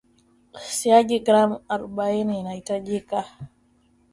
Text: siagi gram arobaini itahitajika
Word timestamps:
siagi 0.77 1.17
gram 1.25 1.51
arobaini 1.73 2.33
itahitajika 2.39 3.19